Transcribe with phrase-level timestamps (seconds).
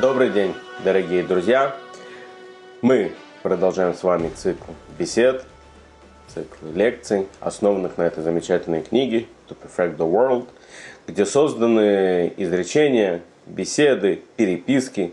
[0.00, 1.76] Добрый день, дорогие друзья!
[2.80, 3.12] Мы
[3.42, 5.44] продолжаем с вами цикл бесед,
[6.26, 10.46] цикл лекций, основанных на этой замечательной книге «To Perfect the World»,
[11.06, 15.12] где созданы изречения, беседы, переписки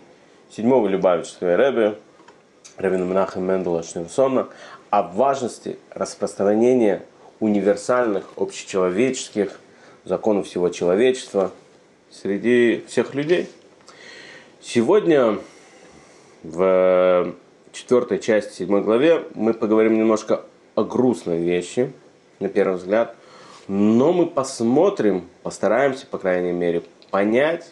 [0.49, 1.97] седьмого Любавичского Рэбе,
[2.77, 4.47] Равина Менаха Мендела Шнерсона,
[4.89, 7.03] о важности распространения
[7.41, 9.59] универсальных общечеловеческих
[10.05, 11.51] законов всего человечества
[12.09, 13.49] среди всех людей.
[14.69, 15.39] Сегодня
[16.43, 17.33] в
[17.71, 20.43] четвертой части седьмой главе мы поговорим немножко
[20.75, 21.93] о грустной вещи,
[22.41, 23.15] на первый взгляд,
[23.69, 27.71] но мы посмотрим, постараемся, по крайней мере, понять,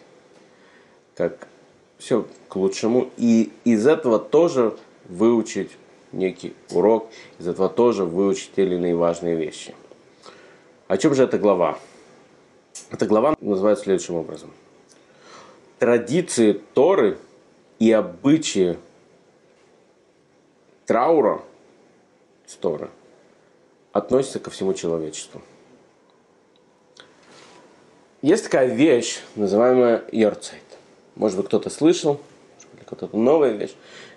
[1.14, 1.48] как
[1.98, 5.72] все к лучшему, и из этого тоже выучить
[6.12, 9.74] некий урок, из этого тоже выучить те или иные важные вещи.
[10.88, 11.78] О чем же эта глава?
[12.90, 14.50] Эта глава называется следующим образом.
[15.86, 17.16] Традиции Торы
[17.78, 18.76] и обычаи
[20.84, 21.42] траура
[22.44, 22.90] с Торы
[23.92, 25.42] относятся ко всему человечеству.
[28.20, 30.64] Есть такая вещь, называемая Йорцайт.
[31.14, 32.20] Может быть, кто-то слышал,
[32.84, 33.76] кто-то новая вещь.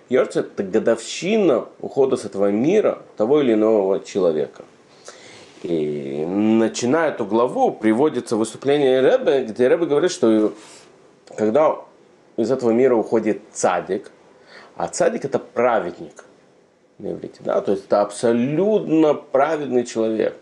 [0.09, 4.65] Йорцайт– это годовщина ухода с этого мира того или иного человека.
[5.61, 10.53] И начиная эту главу, приводится выступление Рэбе, где Рэбе говорит, что
[11.35, 11.77] когда
[12.38, 14.11] из этого мира уходит цадик,
[14.75, 16.25] а цадик это праведник
[16.97, 20.36] на иврите, да, то есть это абсолютно праведный человек,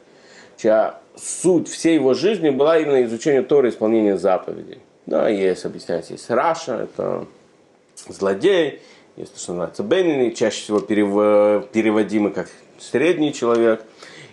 [0.58, 4.80] чья суть всей его жизни была именно изучение Торы исполнение заповедей.
[5.06, 7.26] Да, есть, объясняется, есть Раша, это
[8.08, 8.82] злодей,
[9.16, 13.84] есть то, что называется Бенини, чаще всего переводимый как средний человек,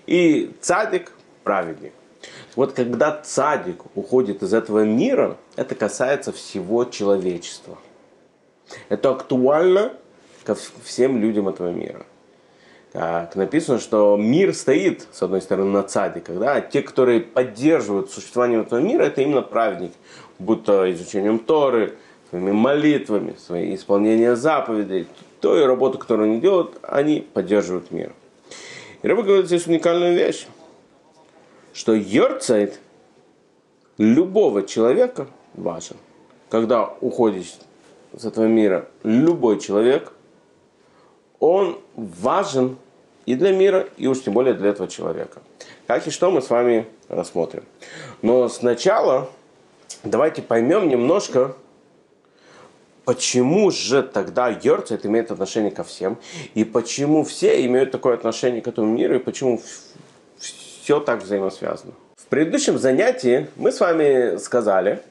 [0.07, 1.13] и цадик–
[1.45, 1.93] праведник.
[2.57, 7.79] Вот когда цадик уходит из этого мира, это касается всего человечества.
[8.89, 9.93] Это актуально
[10.45, 12.07] ко всем людям этого мира.
[12.93, 18.13] Как написано, что мир стоит, с одной стороны, на цадиках, да, а те, которые поддерживают
[18.13, 19.95] существование этого мира, это именно праведники,
[20.39, 21.95] будто изучением Торы,
[22.31, 25.09] своими молитвами, своим исполнением заповедей,
[25.41, 28.13] той работу, которую они делают, они поддерживают мир.
[29.03, 30.47] И Рэба говорит здесь уникальную вещь,
[31.75, 32.81] что Йорцайт
[33.99, 35.97] любого человека важен.
[36.49, 37.47] Когда уходит
[38.17, 40.13] с этого мира любой человек,
[41.41, 42.79] он важен
[43.27, 45.43] и для мира, и уж тем более для этого человека.
[45.87, 47.65] Как и что мы с вами рассмотрим.
[48.23, 49.29] Но сначала
[50.05, 51.57] давайте поймем немножко,
[53.05, 56.19] почему же тогда Йорцайт имеет отношение ко всем,
[56.55, 59.61] и почему все имеют такое отношение к этому миру, и почему
[60.85, 61.95] все так взаимосвязано.
[62.15, 65.03] В предыдущем занятии мы с вами сказали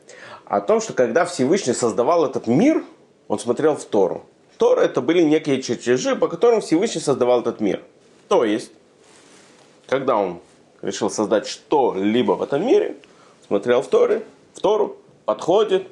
[0.46, 2.84] о том, что когда Всевышний создавал этот мир,
[3.28, 4.24] он смотрел в Тору.
[4.60, 7.82] Тора это были некие чертежи, по которым Всевышний создавал этот мир.
[8.28, 8.72] То есть,
[9.88, 10.42] когда он
[10.84, 12.96] решил создать что-либо в этом мире,
[13.48, 14.24] смотрел в, Торе,
[14.54, 15.88] в Тору, подходит,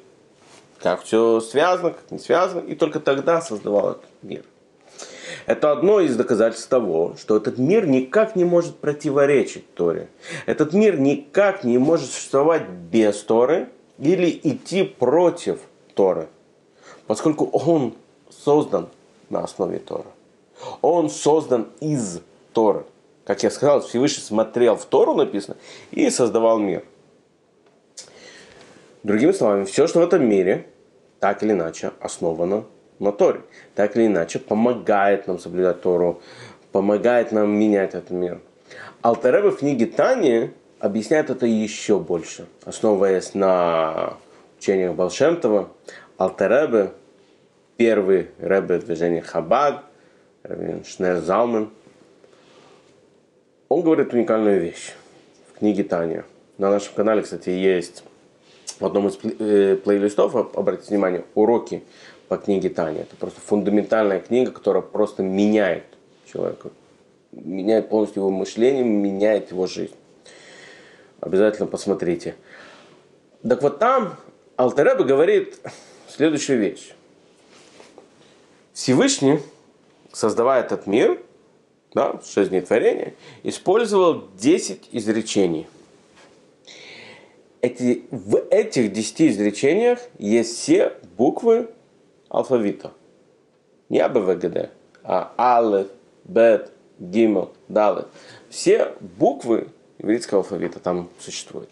[0.78, 4.44] как все связано, как не связано, и только тогда создавал этот мир.
[5.46, 10.08] Это одно из доказательств того, что этот мир никак не может противоречить Торе.
[10.46, 15.60] Этот мир никак не может существовать без Торы или идти против
[15.94, 16.28] Торы,
[17.06, 17.94] поскольку он
[18.30, 18.88] создан
[19.30, 20.08] на основе Торы.
[20.80, 22.20] Он создан из
[22.52, 22.84] Торы.
[23.24, 25.56] Как я сказал, Всевышний смотрел в Тору, написано,
[25.90, 26.84] и создавал мир.
[29.02, 30.66] Другими словами, все, что в этом мире,
[31.18, 32.64] так или иначе основано
[33.02, 33.40] на Торе.
[33.74, 36.22] Так или иначе помогает нам соблюдать Тору,
[36.70, 38.40] помогает нам менять этот мир.
[39.02, 44.14] Алтаребе в книге Тани объясняет это еще больше, основываясь на
[44.58, 45.68] учениях Балшемтова.
[46.16, 46.92] Алтаребе,
[47.76, 49.84] первый ребе движения Хабад,
[50.44, 51.70] Шнер Залмен,
[53.68, 54.92] он говорит уникальную вещь
[55.52, 56.24] в книге Таня.
[56.58, 58.04] На нашем канале, кстати, есть
[58.78, 61.82] в одном из э, плейлистов, обратите внимание, уроки
[62.32, 63.02] по книге Таня.
[63.02, 65.84] Это просто фундаментальная книга, которая просто меняет
[66.32, 66.70] человека.
[67.30, 69.94] Меняет полностью его мышление, меняет его жизнь.
[71.20, 72.34] Обязательно посмотрите.
[73.46, 74.16] Так вот там
[74.56, 75.58] Алтереба говорит
[76.08, 76.94] следующую вещь.
[78.72, 79.40] Всевышний,
[80.10, 81.20] создавая этот мир,
[81.92, 83.12] да, шесть дней творения,
[83.42, 85.66] использовал 10 изречений.
[87.60, 91.68] Эти, в этих 10 изречениях есть все буквы
[92.32, 92.90] алфавита.
[93.88, 94.70] Не АБВГД,
[95.04, 95.88] а Алеф,
[96.24, 98.08] Бет, Гимел, Далет.
[98.48, 99.68] Все буквы
[99.98, 101.68] еврейского алфавита там существуют.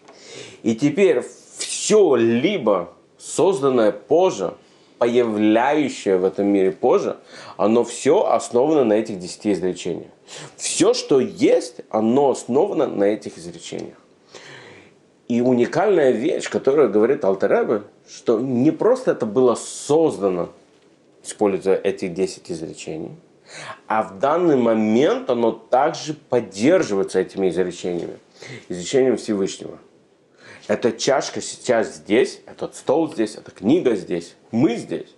[0.63, 1.23] И теперь
[1.57, 4.53] все либо созданное позже,
[4.99, 7.17] появляющее в этом мире позже,
[7.57, 10.11] оно все основано на этих десяти изречениях.
[10.57, 13.97] Все, что есть, оно основано на этих изречениях.
[15.27, 20.49] И уникальная вещь, которую говорит Алтеребе, что не просто это было создано,
[21.23, 23.15] используя эти 10 изречений,
[23.87, 28.17] а в данный момент оно также поддерживается этими изречениями,
[28.69, 29.77] изречением Всевышнего.
[30.67, 35.13] Эта чашка сейчас здесь, этот стол здесь, эта книга здесь, мы здесь.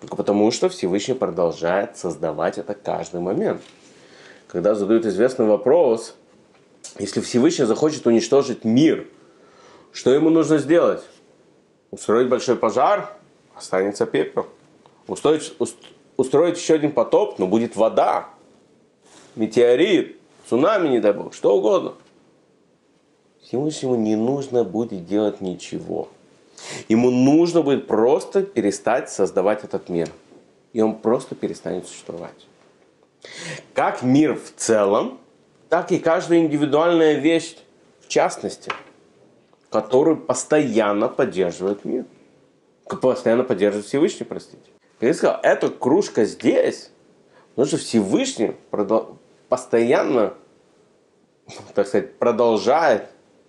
[0.00, 3.62] Только потому, что Всевышний продолжает создавать это каждый момент.
[4.46, 6.14] Когда задают известный вопрос,
[6.98, 9.06] если Всевышний захочет уничтожить мир–
[9.92, 11.02] что ему нужно сделать?
[11.90, 13.14] Устроить большой пожар,
[13.54, 14.46] останется пепел.
[15.06, 15.54] Устроить,
[16.16, 18.28] устроить еще один потоп, но будет вода,
[19.36, 20.18] метеорит,
[20.48, 21.94] цунами, не дай бог, что угодно.
[23.42, 26.08] Всевышнему не нужно будет делать ничего.
[26.88, 30.10] Ему нужно будет просто перестать создавать этот мир.
[30.74, 32.46] И он просто перестанет существовать.
[33.72, 35.18] Как мир в целом,
[35.70, 37.56] так и каждая индивидуальная вещь
[38.02, 38.70] в частности–
[39.70, 42.04] который постоянно поддерживает мир.
[42.84, 44.62] Постоянно поддерживает Всевышний, простите.
[45.00, 46.90] Я сказал, эта кружка здесь,
[47.50, 48.56] потому что Всевышний
[49.48, 50.34] постоянно,
[51.74, 53.08] так сказать, продолжает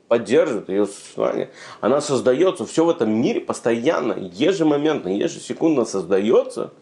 [0.09, 1.51] поддерживает ее существование.
[1.79, 6.73] Она создается, все в этом мире постоянно, ежемоментно, ежесекундно создается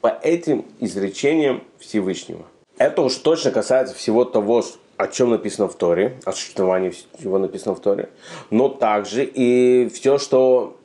[0.00, 2.44] по этим изречениям Всевышнего.
[2.76, 4.62] Это уж точно касается всего того,
[4.98, 6.92] о чем написано в Торе, о существовании
[7.22, 8.10] чего написано в Торе,
[8.50, 10.76] но также и все, что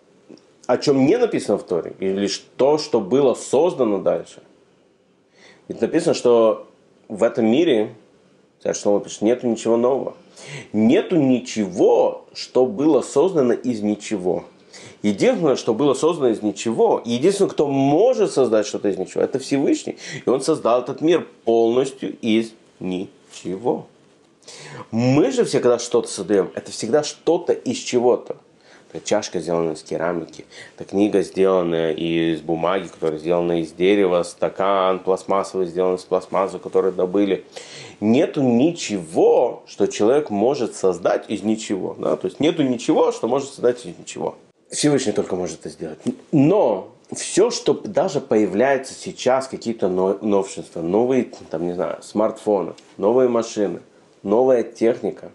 [0.67, 4.41] о чем не написано в Торе, или то, что было создано дальше.
[5.67, 6.67] Ведь написано, что
[7.09, 7.95] в этом мире,
[8.73, 10.13] что пишет, нету ничего нового.
[10.73, 14.45] Нету ничего, что было создано из ничего.
[15.01, 19.97] Единственное, что было создано из ничего, единственное, кто может создать что-то из ничего, это Всевышний.
[20.25, 23.87] И он создал этот мир полностью из ничего.
[24.91, 28.37] Мы же все, когда что-то создаем, это всегда что-то из чего-то.
[28.91, 30.45] Это чашка сделана из керамики,
[30.77, 36.91] это книга сделанная из бумаги, которая сделана из дерева, стакан пластмассовый сделан из пластмассы, который
[36.91, 37.43] добыли.
[37.99, 41.95] Нету ничего, что человек может создать из ничего.
[41.97, 42.15] Да?
[42.17, 44.35] То есть нету ничего, что может создать из ничего.
[44.69, 45.97] Всевышний только может это сделать.
[46.31, 53.79] Но все, что даже появляется сейчас, какие-то новшества, новые, там, не знаю, смартфоны, новые машины–
[54.23, 55.31] новая техника.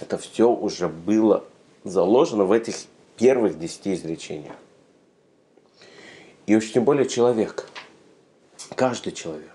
[0.00, 1.44] Это все уже было
[1.84, 2.76] заложено в этих
[3.16, 4.56] первых десяти изречениях.
[6.46, 7.68] И уж тем более человек.
[8.74, 9.50] Каждый человек.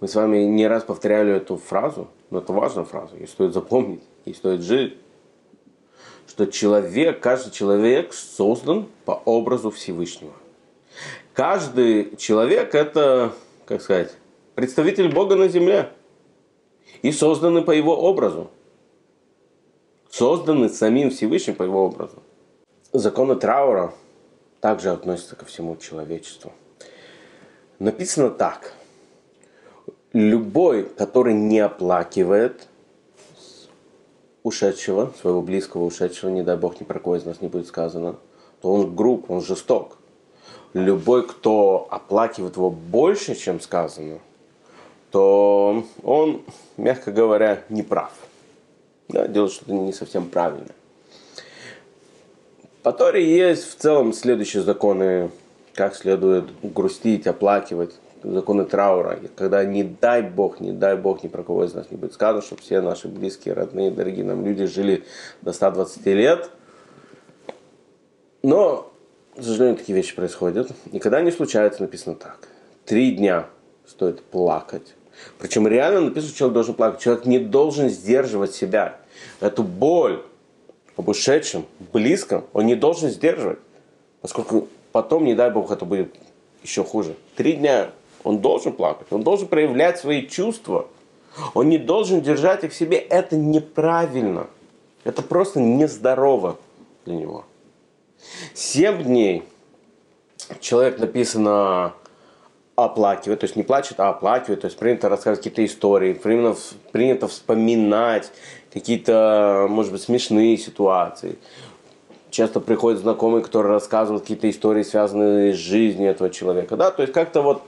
[0.00, 4.02] Мы с вами не раз повторяли эту фразу, но это важная фраза, ее стоит запомнить,
[4.24, 4.98] и стоит жить.
[6.28, 10.34] Что человек, каждый человек создан по образу Всевышнего.
[11.32, 13.32] Каждый человек это,
[13.64, 14.14] как сказать,
[14.54, 15.90] представитель Бога на земле
[17.02, 18.50] и созданы по его образу.
[20.10, 22.22] Созданы самим Всевышним по его образу.
[22.92, 23.92] Законы траура
[24.60, 26.52] также относятся ко всему человечеству.
[27.78, 28.72] Написано так.
[30.12, 32.68] Любой, который не оплакивает
[34.42, 38.16] ушедшего, своего близкого ушедшего, не дай бог, ни про кого из нас не будет сказано,
[38.62, 39.98] то он груб, он жесток.
[40.72, 44.20] Любой, кто оплакивает его больше, чем сказано,
[45.10, 46.42] то он,
[46.76, 48.12] мягко говоря, не прав.
[49.08, 50.68] Да, делает что-то не совсем правильно.
[52.82, 55.30] По Торе есть в целом следующие законы,
[55.74, 59.18] как следует грустить, оплакивать, законы траура.
[59.36, 62.42] Когда не дай Бог, не дай Бог, ни про кого из нас не будет сказано,
[62.42, 65.04] чтобы все наши близкие, родные, дорогие нам люди жили
[65.42, 66.50] до 120 лет.
[68.42, 68.92] Но,
[69.36, 70.70] к сожалению, такие вещи происходят.
[70.92, 72.38] И когда они случаются, написано так.
[72.84, 73.46] Три дня
[73.86, 74.94] стоит плакать
[75.38, 77.00] причем реально написано, что человек должен плакать.
[77.00, 78.98] Человек не должен сдерживать себя.
[79.40, 80.22] Эту боль
[80.96, 83.58] об ушедшем, близком, он не должен сдерживать.
[84.20, 86.14] Поскольку потом, не дай бог, это будет
[86.62, 87.16] еще хуже.
[87.36, 87.90] Три дня
[88.24, 90.88] он должен плакать, он должен проявлять свои чувства.
[91.52, 92.96] Он не должен держать их в себе.
[92.96, 94.46] Это неправильно.
[95.04, 96.56] Это просто нездорово
[97.04, 97.44] для него.
[98.54, 99.42] Семь дней
[100.60, 101.92] человек написано
[102.76, 106.56] оплакивает, то есть не плачет, а оплакивает, то есть принято рассказывать какие-то истории, принято,
[106.92, 108.30] принято вспоминать
[108.72, 111.36] какие-то, может быть, смешные ситуации.
[112.30, 117.14] Часто приходят знакомые, которые рассказывают какие-то истории, связанные с жизнью этого человека, да, то есть
[117.14, 117.62] как-то вот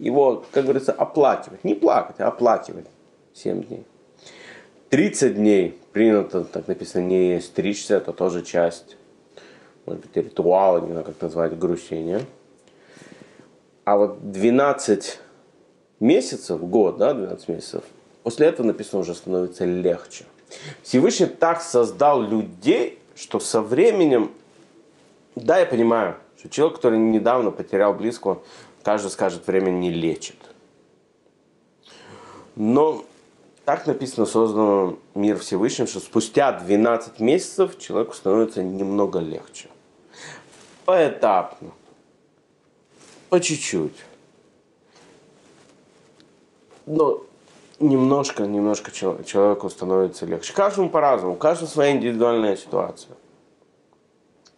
[0.00, 2.86] его, как говорится, оплакивать, не плакать, а оплакивать
[3.34, 3.84] 7 дней.
[4.88, 8.96] 30 дней принято, так написано, не стричься, это тоже часть,
[9.86, 12.22] может быть, ритуала, не знаю, как назвать, грущения.
[13.84, 15.18] А вот 12
[16.00, 17.84] месяцев, год, да, 12 месяцев,
[18.22, 20.24] после этого написано уже становится легче.
[20.82, 24.32] Всевышний так создал людей, что со временем,
[25.34, 28.42] да, я понимаю, что человек, который недавно потерял близкого,
[28.82, 30.36] каждый скажет, время не лечит.
[32.56, 33.04] Но
[33.64, 39.68] так написано, создан мир Всевышним, что спустя 12 месяцев человеку становится немного легче.
[40.84, 41.70] Поэтапно.
[43.30, 43.94] По чуть-чуть.
[46.86, 47.22] Но
[47.78, 50.52] немножко, немножко человеку становится легче.
[50.52, 53.16] Каждому по-разному, у каждого своя индивидуальная ситуация.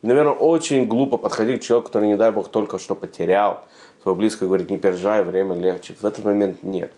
[0.00, 3.62] Наверное, очень глупо подходить к человеку, который, не дай бог, только что потерял
[4.02, 5.94] своего близкого, говорит, не переживай, время легче.
[5.94, 6.92] В этот момент нет.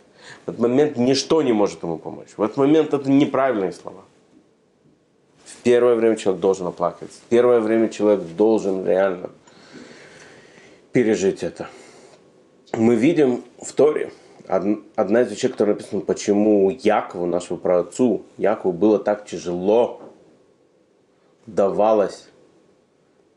[0.46, 2.28] В этот момент ничто не может ему помочь.
[2.36, 4.02] В этот момент это неправильные слова.
[5.44, 7.18] В первое время человек должен оплакиваться.
[7.18, 9.30] В первое время человек должен реально
[10.94, 11.68] пережить это.
[12.72, 14.10] Мы видим в Торе,
[14.48, 20.00] одна из вещей, которая написана, почему Якову, нашему праотцу, Якову было так тяжело
[21.46, 22.28] давалось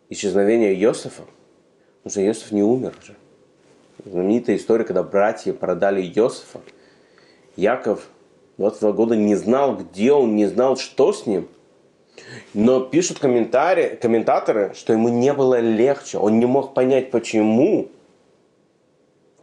[0.07, 1.23] исчезновение Иосифа,
[2.03, 3.15] потому что Иосиф не умер уже.
[4.05, 6.61] Знаменитая история, когда братья продали Иосифа–
[7.57, 8.07] Яков
[8.59, 11.49] 22 года не знал, где он, не знал, что с ним.
[12.53, 16.17] Но пишут комментарии, комментаторы, что ему не было легче.
[16.17, 17.89] Он не мог понять, почему.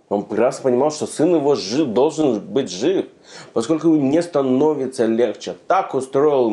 [0.08, 3.06] Он прекрасно понимал, что сын его жив, должен быть жив,
[3.52, 5.56] поскольку ему не становится легче.
[5.66, 6.50] Так устроил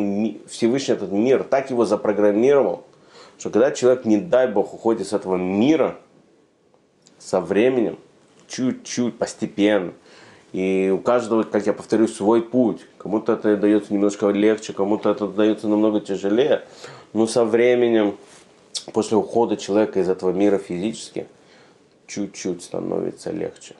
[0.47, 2.85] Всевышний этот мир, так его запрограммировал,
[3.37, 5.97] что когда человек, не дай Бог, уходит с этого мира,
[7.19, 7.99] со временем,
[8.47, 9.93] чуть-чуть, постепенно,
[10.51, 12.81] и у каждого, как я повторюсь, свой путь.
[12.97, 16.63] Кому-то это дается немножко легче, кому-то это дается намного тяжелее.
[17.13, 18.17] Но со временем,
[18.93, 21.27] после ухода человека из этого мира физически,
[22.07, 23.75] чуть-чуть становится легче.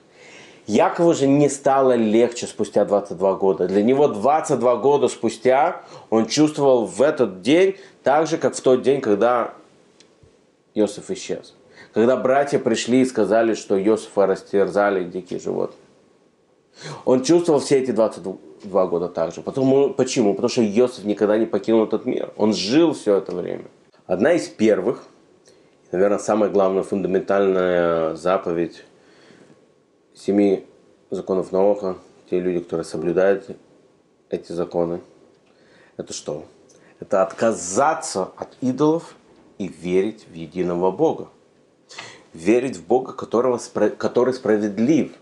[0.66, 3.66] Якову же не стало легче спустя 22 года.
[3.66, 8.82] Для него 22 года спустя он чувствовал в этот день так же, как в тот
[8.82, 9.54] день, когда
[10.74, 11.54] Иосиф исчез.
[11.92, 15.81] Когда братья пришли и сказали, что Иосифа растерзали дикие животные.
[17.04, 19.42] Он чувствовал все эти 22 года также.
[19.42, 20.34] Потому, почему?
[20.34, 22.32] Потому что Иосиф никогда не покинул этот мир.
[22.36, 23.64] Он жил все это время.
[24.06, 25.04] Одна из первых,
[25.90, 28.84] наверное, самая главная фундаментальная заповедь
[30.14, 30.66] семи
[31.10, 31.96] законов наука,
[32.30, 33.56] те люди, которые соблюдают
[34.30, 35.00] эти законы,
[35.96, 36.44] это что?
[37.00, 39.14] Это отказаться от идолов
[39.58, 41.28] и верить в единого Бога.
[42.32, 43.60] Верить в Бога, которого,
[43.98, 45.12] который справедлив–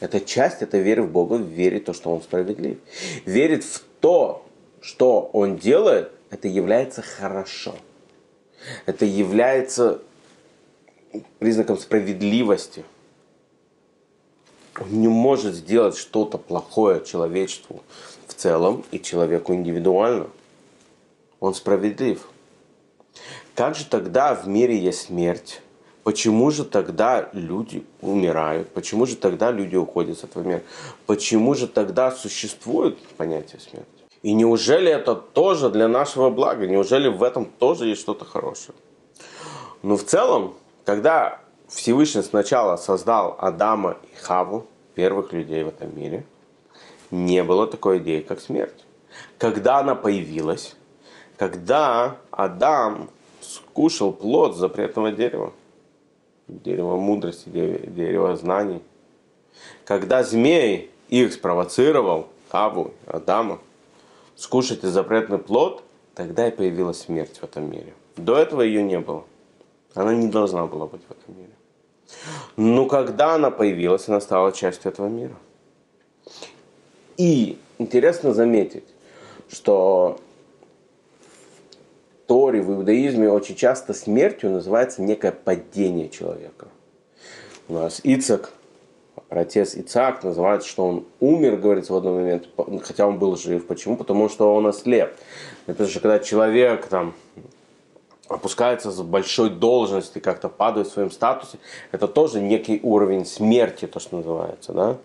[0.00, 2.78] это часть, это веры в Бога, верит в то, что Он справедлив.
[3.26, 4.46] Верит в то,
[4.80, 7.74] что Он делает, это является хорошо.
[8.86, 10.00] Это является
[11.38, 12.84] признаком справедливости.
[14.78, 17.82] Он не может сделать что-то плохое человечеству
[18.26, 20.28] в целом и человеку индивидуально.
[21.40, 22.26] Он справедлив.
[23.54, 25.60] Как же тогда в мире есть смерть?
[26.02, 28.70] Почему же тогда люди умирают?
[28.70, 30.62] Почему же тогда люди уходят с этого мира?
[31.06, 33.86] Почему же тогда существует понятие смерти?
[34.22, 36.66] И неужели это тоже для нашего блага?
[36.66, 38.76] Неужели в этом тоже есть что-то хорошее?
[39.82, 40.54] Но в целом,
[40.84, 46.24] когда Всевышний сначала создал Адама и Хаву, первых людей в этом мире,
[47.10, 48.84] не было такой идеи, как смерть.
[49.38, 50.76] Когда она появилась,
[51.36, 55.52] когда Адам скушал плод запретного дерева,
[56.64, 58.82] дерево мудрости, дерево знаний.
[59.84, 63.60] Когда змей их спровоцировал, Хаву, Адама,
[64.36, 65.82] скушать запретный плод,
[66.14, 67.94] тогда и появилась смерть в этом мире.
[68.16, 69.24] До этого ее не было.
[69.94, 71.52] Она не должна была быть в этом мире.
[72.56, 75.36] Но когда она появилась, она стала частью этого мира.
[77.16, 78.84] И интересно заметить,
[79.48, 80.18] что
[82.30, 86.68] Торе, в иудаизме очень часто смертью называется некое падение человека.
[87.68, 88.52] У нас Ицак,
[89.30, 92.48] отец Ицак, называется, что он умер, говорится в один момент,
[92.84, 93.66] хотя он был жив.
[93.66, 93.96] Почему?
[93.96, 95.12] Потому что он ослеп.
[95.66, 97.14] Это же когда человек там
[98.28, 101.58] опускается с большой должности, как-то падает в своем статусе,
[101.90, 104.98] это тоже некий уровень смерти, то, что называется, да?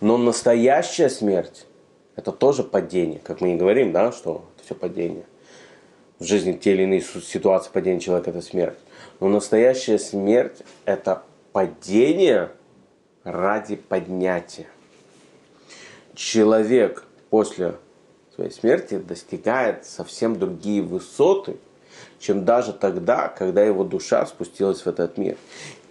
[0.00, 1.66] Но настоящая смерть,
[2.14, 5.24] это тоже падение, как мы и говорим, да, что это все падение
[6.18, 8.78] в жизни те или иные ситуации падения человека– это смерть.
[9.20, 12.50] Но настоящая смерть– это падение
[13.24, 14.66] ради поднятия.
[16.14, 17.74] Человек после
[18.34, 21.56] своей смерти достигает совсем другие высоты
[22.18, 25.36] чем даже тогда, когда его душа спустилась в этот мир.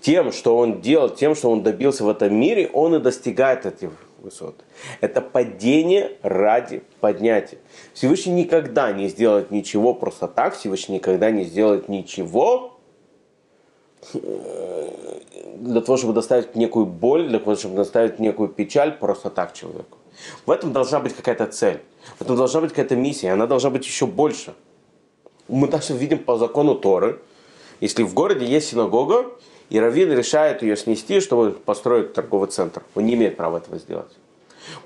[0.02, 3.92] Тем, что он делал, тем, что он добился в этом мире, он и достигает этих
[4.26, 4.56] высот.
[5.00, 7.58] Это падение ради поднятия.
[7.94, 12.78] Всевышний никогда не сделает ничего просто так, Всевышний никогда не сделает ничего
[14.14, 14.90] э,
[15.58, 19.98] для того, чтобы доставить некую боль, для того, чтобы доставить некую печаль просто так человеку.
[20.46, 21.82] В этом должна быть какая-то цель,
[22.18, 24.54] в этом должна быть какая-то миссия, она должна быть еще больше.
[25.48, 27.22] Мы даже видим по закону Торы,
[27.82, 29.26] если в городе есть синагога,
[29.70, 32.84] и Равин решает ее снести, чтобы построить торговый центр.
[32.96, 34.12] Он не имеет права этого сделать.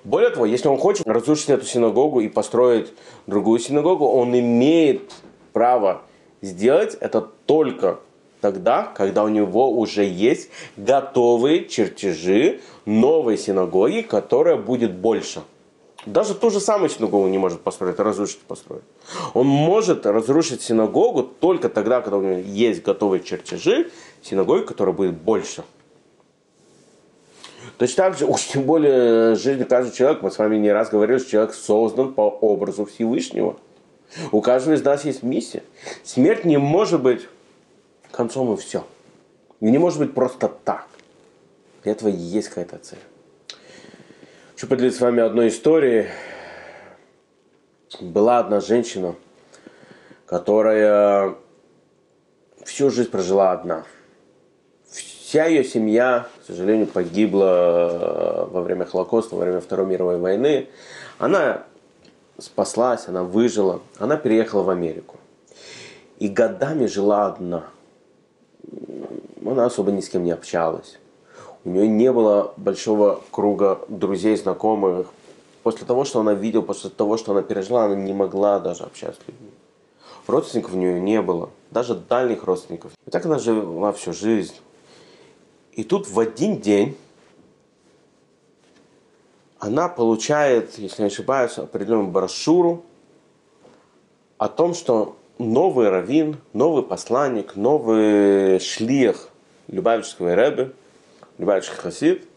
[0.04, 2.92] Более того, если он хочет разрушить эту синагогу и построить
[3.28, 5.12] другую синагогу, он имеет
[5.54, 6.02] право
[6.42, 8.00] сделать это только
[8.42, 15.42] тогда, когда у него уже есть готовые чертежи новой синагоги, которая будет больше.
[16.06, 18.84] Даже ту же самую синагогу не может построить, разрушить построить.
[19.34, 25.16] Он может разрушить синагогу только тогда, когда у него есть готовые чертежи синагоги, которая будет
[25.16, 25.64] больше.
[27.78, 31.18] Точно так же, уж тем более жизнь каждого человека, мы с вами не раз говорили,
[31.18, 33.58] что человек создан по образу Всевышнего.
[34.32, 35.64] У каждого из нас есть миссия.
[36.04, 37.28] Смерть не может быть
[38.12, 38.86] концом и все.
[39.62, 40.88] Не может быть просто так.
[41.84, 43.00] Для этого есть какая-то цель.
[44.54, 46.08] Хочу поделиться с вами одной историей.
[48.02, 49.16] Была одна женщина,
[50.26, 51.36] которая
[52.66, 53.86] всю жизнь прожила одна–
[55.30, 60.70] Вся ее семья, к сожалению, погибла э, во время Холокоста, во время Второй мировой войны.
[61.20, 61.66] Она
[62.40, 65.18] спаслась, она выжила, она переехала в Америку.
[66.18, 67.66] И годами жила одна.
[69.46, 70.98] Она особо ни с кем не общалась.
[71.64, 75.10] У нее не было большого круга друзей, знакомых.
[75.62, 79.22] После того, что она видела, после того, что она пережила, она не могла даже общаться
[79.22, 79.52] с людьми.
[80.26, 82.94] Родственников у нее не было, даже дальних родственников.
[83.06, 84.56] И так она жила всю жизнь.
[85.80, 86.98] И тут в один день
[89.60, 92.84] она получает, если не ошибаюсь, определенную брошюру
[94.38, 99.30] о том, что новый раввин, новый посланник, новый шлих
[99.70, 100.74] Любавичского Рэбе,
[101.38, 102.28] Любавичский Хасид,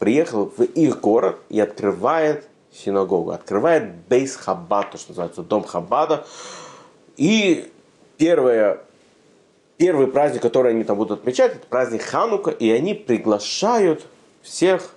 [0.00, 6.26] приехал в их город и открывает синагогу, открывает бейс Хаббат, то, что называется дом Хаббада.
[7.16, 7.70] И
[8.16, 8.80] первое
[9.76, 14.06] первый праздник, который они там будут отмечать, это праздник Ханука, и они приглашают
[14.42, 14.94] всех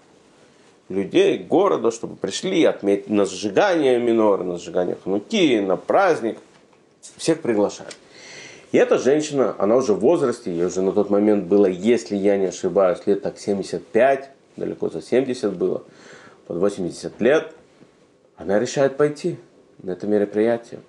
[0.89, 6.37] людей города, чтобы пришли отметить на сжигание минора, на сжигание Хануки, на праздник.
[7.17, 7.95] Всех приглашают.
[8.71, 12.37] И эта женщина, она уже в возрасте, ей уже на тот момент было, если я
[12.37, 15.83] не ошибаюсь, лет так 75, далеко за 70 было,
[16.45, 17.51] под 80 лет,
[18.35, 19.37] она решает пойти
[19.81, 20.81] на это мероприятие.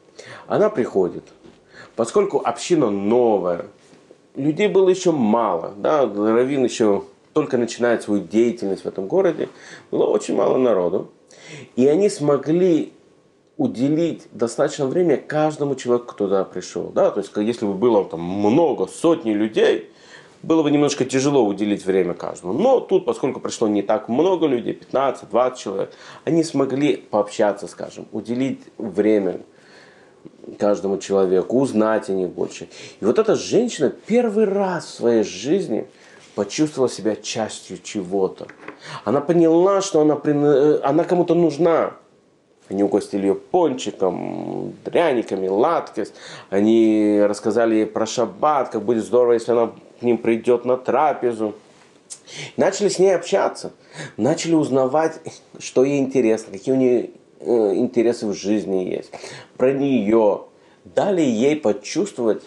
[0.47, 1.25] Она приходит,
[1.97, 3.67] поскольку община новая,
[4.41, 5.75] людей было еще мало.
[5.77, 6.03] Да?
[6.03, 9.49] Равин еще только начинает свою деятельность в этом городе.
[9.91, 11.11] Было очень мало народу.
[11.77, 12.93] И они смогли
[13.57, 16.91] уделить достаточно время каждому человеку, кто туда пришел.
[16.95, 17.11] Да?
[17.11, 19.91] То есть, если бы было там много, сотни людей,
[20.43, 22.55] было бы немножко тяжело уделить время каждому.
[22.55, 25.93] Но тут, поскольку пришло не так много людей, 15-20 человек,
[26.25, 29.41] они смогли пообщаться, скажем, уделить время
[30.59, 32.69] каждому человеку, узнать о них больше.
[33.01, 35.87] И вот эта женщина первый раз в своей жизни
[36.35, 38.47] почувствовала себя частью чего-то.
[39.05, 40.21] Она поняла, что она,
[40.83, 41.95] она кому-то нужна.
[42.69, 46.15] Они угостили ее пончиком, дряниками, латкость.
[46.51, 51.55] Они рассказали ей про шаббат, как будет здорово, если она к ним придет на трапезу.
[52.57, 53.73] Начали с ней общаться.
[54.17, 55.21] Начали узнавать,
[55.59, 59.11] что ей интересно, какие у нее интересы в жизни есть,
[59.57, 60.45] про нее.
[60.85, 62.43] Дали ей почувствовать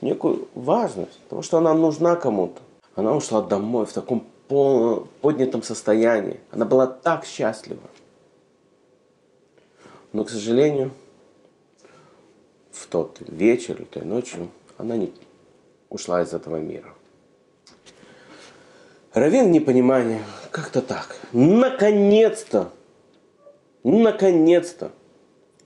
[0.00, 2.60] некую важность, потому что она нужна кому-то.
[2.94, 4.26] Она ушла домой в таком
[5.20, 6.40] поднятом состоянии.
[6.50, 7.82] Она была так счастлива.
[10.12, 10.92] Но, к сожалению,
[12.72, 15.12] в тот вечер или той ночью она не
[15.90, 16.94] ушла из этого мира.
[19.12, 21.16] Равин непонимание, как-то так.
[21.32, 22.70] Наконец-то
[23.86, 24.90] ну, наконец-то,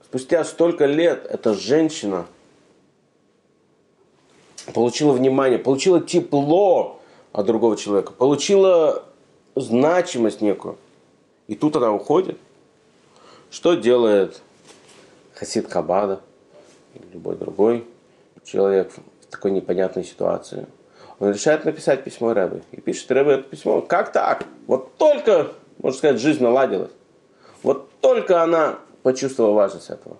[0.05, 2.27] спустя столько лет, эта женщина
[4.75, 9.05] получила внимание, получила тепло от другого человека, получила
[9.55, 10.77] значимость некую.
[11.47, 12.37] И тут она уходит.
[13.49, 14.43] Что делает
[15.33, 16.21] Хасид Кабада
[17.13, 17.87] любой другой
[18.43, 20.67] человек в такой непонятной ситуации?
[21.17, 22.61] Он решает написать письмо Рэбе.
[22.71, 23.81] И пишет Рэбе это письмо.
[23.81, 24.45] Как так?
[24.67, 26.91] Вот только, можно сказать, жизнь наладилась.
[27.63, 30.17] Вот только она почувствовала важность этого.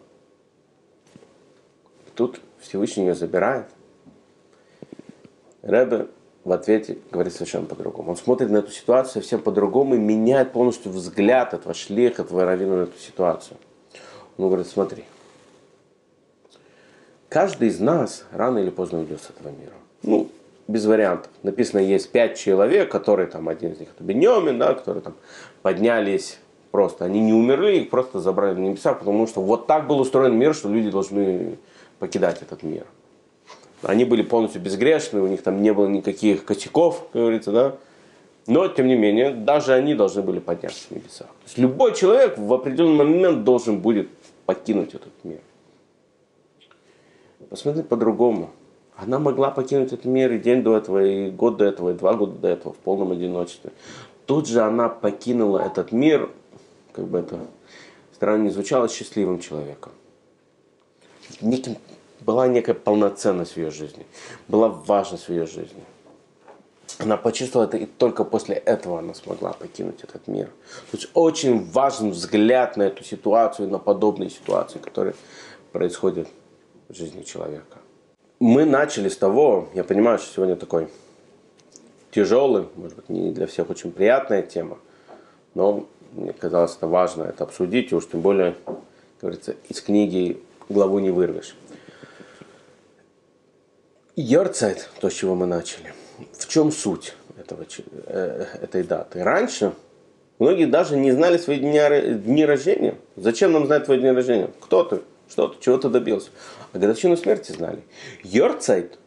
[2.16, 3.68] Тут Всевышний ее забирает.
[5.62, 6.08] Рэбе
[6.44, 8.12] в ответе говорит совершенно по-другому.
[8.12, 12.78] Он смотрит на эту ситуацию совсем по-другому и меняет полностью взгляд этого шлеха, этого равина
[12.78, 13.58] на эту ситуацию.
[14.38, 15.06] Он говорит, смотри,
[17.30, 19.74] каждый из нас рано или поздно уйдет с этого мира.
[20.02, 20.30] Ну,
[20.68, 21.32] без вариантов.
[21.44, 25.16] Написано, есть пять человек, которые там, один из них это Беньомин, да, которые там
[25.62, 26.40] поднялись
[26.72, 27.06] просто.
[27.06, 30.56] Они не умерли, их просто забрали на небеса, потому что вот так был устроен мир,
[30.56, 31.58] что люди должны
[32.00, 32.86] покидать этот мир.
[33.84, 37.76] Они были полностью безгрешны, у них там не было никаких косяков, как говорится, да.
[38.48, 41.26] Но, тем не менее, даже они должны были подняться в небеса.
[41.26, 44.10] То есть любой человек в определенный момент должен будет
[44.46, 45.40] покинуть этот мир.
[47.50, 48.50] Посмотри по-другому.
[48.96, 52.14] Она могла покинуть этот мир и день до этого, и год до этого, и два
[52.14, 53.72] года до этого в полном одиночестве.
[54.26, 56.30] Тут же она покинула этот мир,
[56.94, 57.40] как бы это
[58.14, 59.92] странно не звучало, счастливым человеком.
[61.42, 61.78] Неким
[62.20, 64.06] была некая полноценность в ее жизни,
[64.48, 65.84] была важность в ее жизни.
[67.00, 70.48] Она почувствовала это, и только после этого она смогла покинуть этот мир.
[70.92, 75.16] То есть очень важен взгляд на эту ситуацию, на подобные ситуации, которые
[75.72, 76.28] происходят
[76.90, 77.80] в жизни человека.
[78.40, 80.90] Мы начали с того, я понимаю, что сегодня такой
[82.12, 84.78] тяжелый, может быть, не для всех очень приятная тема,
[85.56, 88.76] но мне казалось, это важно это обсудить, и уж тем более, как
[89.22, 91.56] говорится, из книги главу не вырвешь.
[94.16, 95.94] Йорцайт, то, с чего мы начали.
[96.34, 97.66] В чем суть этого,
[98.08, 99.24] э, этой даты?
[99.24, 99.74] Раньше
[100.38, 101.80] многие даже не знали свои дни,
[102.16, 102.96] дни рождения.
[103.16, 104.50] Зачем нам знать твои дни рождения?
[104.60, 105.02] Кто ты?
[105.30, 105.62] Что ты?
[105.62, 106.30] Чего ты добился?
[106.74, 107.82] А годовщину смерти знали.
[108.24, 109.00] Йорцайт,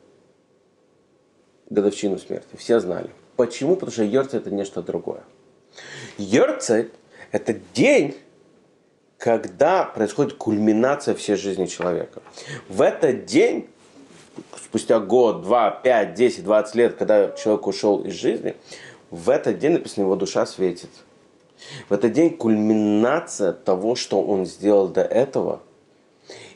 [1.68, 3.10] годовщину смерти, все знали.
[3.36, 3.74] Почему?
[3.74, 5.22] Потому что Йорцайт это нечто другое.
[6.18, 6.92] Йорцайт
[7.32, 8.16] это день,
[9.18, 12.22] когда происходит кульминация всей жизни человека.
[12.68, 13.68] В этот день
[14.56, 18.54] спустя год, два, пять, десять, двадцать лет, когда человек ушел из жизни,
[19.10, 20.90] в этот день написано, его душа светит.
[21.88, 25.60] В этот день кульминация того, что он сделал до этого.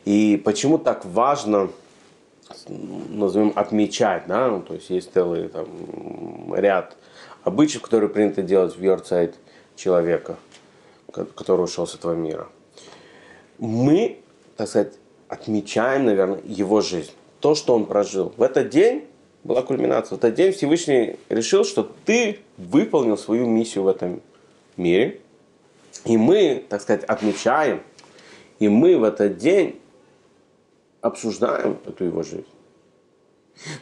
[0.05, 1.71] И почему так важно,
[2.69, 6.97] назовем, отмечать, да, ну, то есть есть целый там, ряд
[7.49, 9.35] обычаев, которые принято делать в Йорцайт
[9.77, 10.37] человека,
[11.13, 12.49] который ушел с этого мира.
[13.59, 14.21] Мы,
[14.57, 14.95] так сказать,
[15.29, 18.33] отмечаем, наверное, его жизнь то, что он прожил.
[18.37, 19.07] В этот день
[19.45, 20.17] была кульминация.
[20.17, 24.21] В этот день Всевышний решил, что ты выполнил свою миссию в этом
[24.77, 25.21] мире.
[26.05, 27.83] И мы, так сказать, отмечаем,
[28.59, 29.81] и мы в этот день
[31.01, 32.47] обсуждаем эту его жизнь.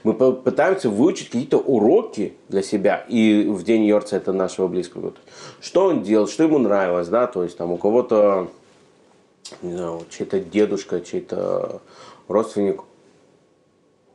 [0.02, 3.04] Мы пытаемся выучить какие-то уроки для себя.
[3.08, 5.12] И в день Йорца это нашего близкого.
[5.60, 8.48] Что он делал, что ему нравилось, да, то есть там у кого-то,
[9.62, 11.80] не знаю, чей-то дедушка, чей-то
[12.28, 12.82] родственник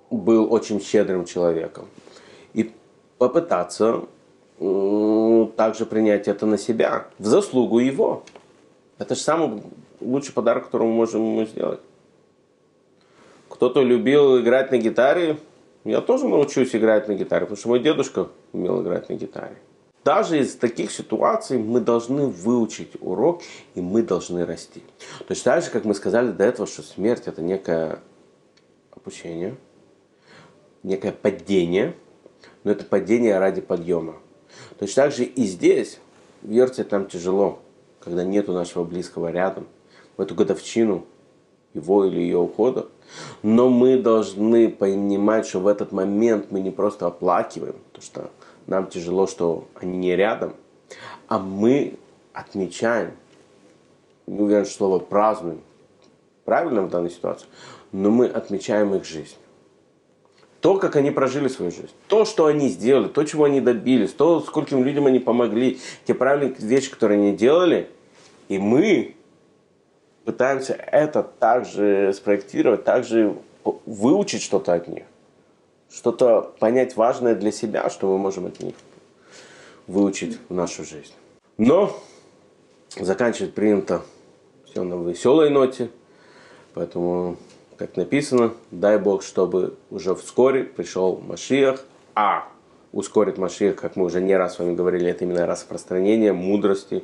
[0.09, 1.87] был очень щедрым человеком.
[2.53, 2.71] И
[3.17, 4.01] попытаться
[4.57, 8.23] также принять это на себя, в заслугу его.
[8.97, 9.63] Это же самый
[9.99, 11.79] лучший подарок, который мы можем ему сделать.
[13.49, 15.37] Кто-то любил играть на гитаре,
[15.83, 19.57] я тоже научусь играть на гитаре, потому что мой дедушка умел играть на гитаре.
[20.03, 23.41] Даже из таких ситуаций мы должны выучить урок,
[23.75, 24.81] и мы должны расти.
[25.19, 27.99] То есть так же, как мы сказали до этого, что смерть это некое
[28.91, 29.55] обучение–
[30.83, 31.95] некое падение,
[32.63, 34.15] но это падение ради подъема.
[34.79, 35.99] Точно так же и здесь,
[36.41, 37.59] в Йорте там тяжело,
[37.99, 39.67] когда нету нашего близкого рядом,
[40.17, 41.05] в эту годовщину
[41.73, 42.87] его или ее ухода.
[43.43, 48.29] Но мы должны понимать, что в этот момент мы не просто оплакиваем, то что
[48.67, 50.53] нам тяжело, что они не рядом,
[51.27, 51.97] а мы
[52.33, 53.11] отмечаем,
[54.27, 55.61] не уверен, что слово празднуем,
[56.45, 57.47] правильно в данной ситуации,
[57.91, 59.35] но мы отмечаем их жизнь.
[60.61, 64.39] То, как они прожили свою жизнь, то, что они сделали, то, чего они добились, то,
[64.41, 67.89] скольким людям они помогли, те правильные вещи, которые они делали,
[68.47, 69.15] и мы
[70.25, 73.35] пытаемся это также спроектировать, также
[73.85, 75.03] выучить что-то от них,
[75.91, 78.75] что-то понять важное для себя, что мы можем от них
[79.87, 81.13] выучить в нашу жизнь.
[81.57, 81.95] Но
[82.97, 84.01] заканчивать принято
[84.65, 85.89] все на веселой ноте,
[86.73, 87.37] поэтому
[87.81, 92.47] как написано, дай Бог, чтобы уже вскоре пришел Машиах, а
[92.91, 97.03] ускорит Машиах, как мы уже не раз с вами говорили, это именно распространение мудрости,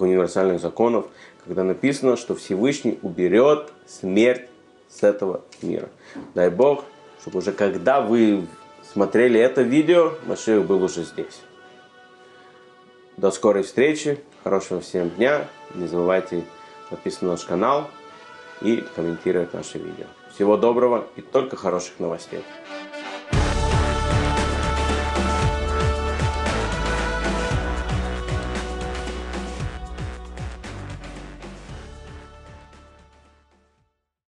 [0.00, 1.06] универсальных законов,
[1.44, 4.48] когда написано, что Всевышний уберет смерть
[4.88, 5.88] с этого мира.
[6.34, 6.84] Дай Бог,
[7.20, 8.46] чтобы уже когда вы
[8.92, 11.40] смотрели это видео, Машиах был уже здесь.
[13.16, 16.44] До скорой встречи, хорошего всем дня, не забывайте
[16.90, 17.90] подписываться на наш канал,
[18.62, 20.06] и комментировать наши видео.
[20.34, 22.42] Всего доброго и только хороших новостей.